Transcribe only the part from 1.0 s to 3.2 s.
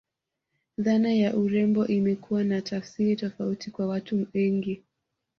ya urembo imekuwa na tafsiri